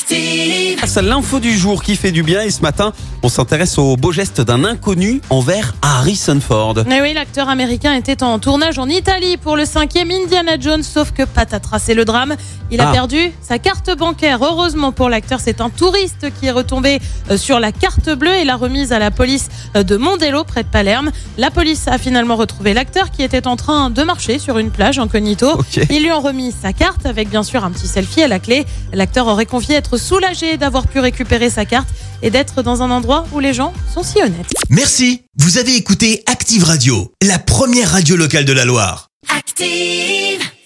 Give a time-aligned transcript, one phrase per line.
[0.00, 0.78] Active.
[0.86, 4.12] C'est l'info du jour qui fait du bien et ce matin, on s'intéresse au beau
[4.12, 6.74] geste d'un inconnu envers Harrison Ford.
[6.86, 11.12] Mais oui, l'acteur américain était en tournage en Italie pour le cinquième Indiana Jones, sauf
[11.12, 12.36] que patatras, c'est le drame.
[12.70, 12.92] Il a Ah.
[12.92, 14.38] perdu sa carte bancaire.
[14.42, 16.98] Heureusement pour l'acteur, c'est un touriste qui est retombé
[17.30, 20.62] euh, sur la carte bleue et l'a remise à la police euh, de Mondello, près
[20.62, 21.10] de Palerme.
[21.38, 24.98] La police a finalement retrouvé l'acteur qui était en train de marcher sur une plage
[24.98, 25.52] incognito.
[25.52, 25.80] Ok.
[25.90, 28.66] Ils lui ont remis sa carte avec bien sûr un petit selfie à la clé.
[28.92, 31.88] L'acteur aurait confié être soulagé d'avoir pu récupérer sa carte
[32.22, 34.52] et d'être dans un endroit où les gens sont si honnêtes.
[34.68, 39.08] Merci, vous avez écouté Active Radio, la première radio locale de la Loire.
[39.28, 40.46] Active.